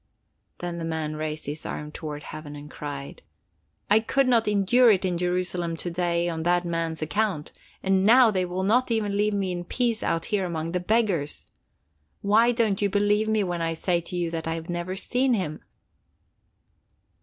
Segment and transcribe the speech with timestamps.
[0.57, 3.21] Then the man raised his arms toward heaven and cried:
[3.87, 7.51] "I could not endure it in Jerusalem to day on that man's account,
[7.83, 11.51] and now they will not even leave me in peace out here among the beggars!
[12.23, 15.35] Why don't you believe me when I say to you that I have never seen
[15.35, 15.61] him?"